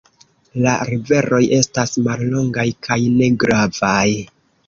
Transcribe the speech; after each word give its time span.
La 0.61 0.71
riveroj 0.89 1.41
estas 1.57 1.93
mallongaj 2.09 2.65
kaj 2.87 2.99
ne 3.19 3.31
gravaj. 3.45 4.05